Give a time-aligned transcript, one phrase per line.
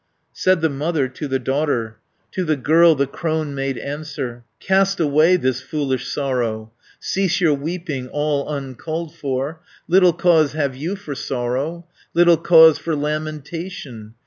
[0.33, 1.97] Said the mother to the daughter,
[2.31, 8.07] To the girl the crone made answer, "Cast away this foolish sorrow, Cease your weeping,
[8.07, 11.85] all uncalled for, Little cause have you for sorrow,
[12.15, 14.15] Little cause for lamentation.